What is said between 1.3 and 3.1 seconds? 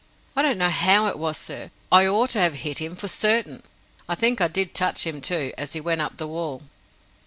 sir. I ought to have hit him, for